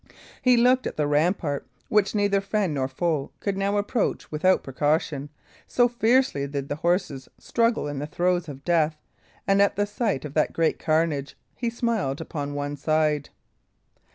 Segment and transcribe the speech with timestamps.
[0.41, 5.29] He looked at the rampart, which neither friend nor foe could now approach without precaution,
[5.67, 8.97] so fiercely did the horses struggle in the throes of death,
[9.47, 13.29] and at the sight of that great carnage he smiled upon one side.